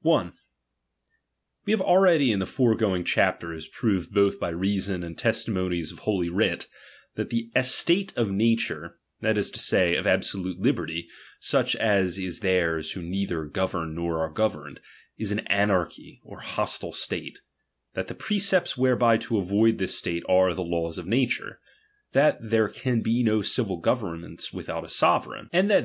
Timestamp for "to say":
9.52-9.94